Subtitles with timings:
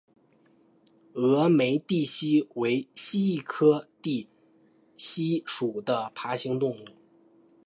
[1.13, 4.27] 峨眉地蜥为蜥蜴科地
[4.97, 6.85] 蜥属的爬行动物。